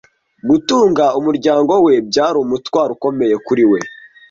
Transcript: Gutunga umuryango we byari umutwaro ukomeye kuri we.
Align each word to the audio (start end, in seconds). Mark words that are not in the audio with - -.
Gutunga 0.49 1.05
umuryango 1.19 1.73
we 1.85 1.93
byari 2.09 2.35
umutwaro 2.45 2.89
ukomeye 2.95 3.35
kuri 3.45 3.63
we. 3.71 3.79